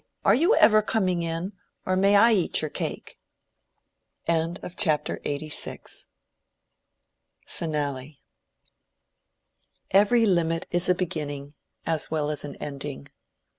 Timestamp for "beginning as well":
10.95-12.31